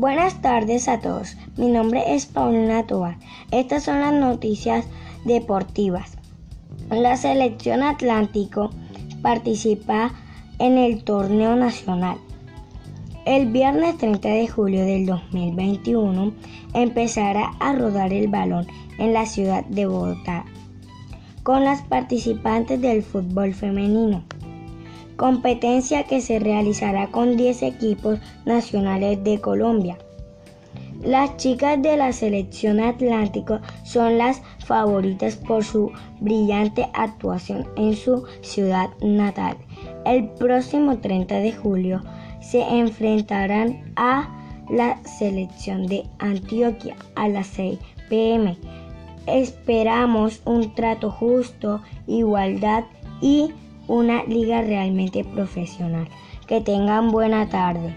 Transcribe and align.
Buenas 0.00 0.40
tardes 0.40 0.88
a 0.88 0.98
todos. 0.98 1.36
Mi 1.58 1.68
nombre 1.68 2.14
es 2.14 2.24
Paulina 2.24 2.86
Tobar. 2.86 3.18
Estas 3.50 3.82
son 3.82 4.00
las 4.00 4.14
noticias 4.14 4.86
deportivas. 5.26 6.16
La 6.90 7.18
selección 7.18 7.82
Atlántico 7.82 8.70
participa 9.20 10.14
en 10.58 10.78
el 10.78 11.04
torneo 11.04 11.54
nacional. 11.54 12.16
El 13.26 13.48
viernes 13.48 13.98
30 13.98 14.26
de 14.26 14.48
julio 14.48 14.86
del 14.86 15.04
2021 15.04 16.32
empezará 16.72 17.50
a 17.60 17.74
rodar 17.74 18.14
el 18.14 18.28
balón 18.28 18.66
en 18.96 19.12
la 19.12 19.26
ciudad 19.26 19.66
de 19.66 19.84
Bogotá 19.84 20.46
con 21.42 21.62
las 21.62 21.82
participantes 21.82 22.80
del 22.80 23.02
fútbol 23.02 23.52
femenino 23.52 24.24
competencia 25.20 26.04
que 26.04 26.22
se 26.22 26.38
realizará 26.38 27.08
con 27.08 27.36
10 27.36 27.62
equipos 27.64 28.18
nacionales 28.46 29.22
de 29.22 29.38
Colombia. 29.38 29.98
Las 31.04 31.36
chicas 31.36 31.82
de 31.82 31.98
la 31.98 32.14
selección 32.14 32.80
Atlántico 32.80 33.60
son 33.84 34.16
las 34.16 34.40
favoritas 34.64 35.36
por 35.36 35.62
su 35.62 35.92
brillante 36.20 36.88
actuación 36.94 37.68
en 37.76 37.96
su 37.96 38.24
ciudad 38.40 38.88
natal. 39.02 39.58
El 40.06 40.26
próximo 40.30 40.96
30 41.00 41.34
de 41.34 41.52
julio 41.52 42.00
se 42.40 42.62
enfrentarán 42.62 43.92
a 43.96 44.26
la 44.70 45.02
selección 45.04 45.86
de 45.86 46.04
Antioquia 46.18 46.96
a 47.14 47.28
las 47.28 47.48
6 47.48 47.78
pm. 48.08 48.56
Esperamos 49.26 50.40
un 50.46 50.74
trato 50.74 51.10
justo, 51.10 51.82
igualdad 52.06 52.84
y 53.20 53.52
una 53.90 54.22
liga 54.24 54.62
realmente 54.62 55.24
profesional. 55.24 56.08
Que 56.46 56.60
tengan 56.60 57.10
buena 57.10 57.48
tarde. 57.48 57.94